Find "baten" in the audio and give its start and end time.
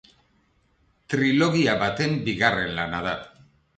1.83-2.17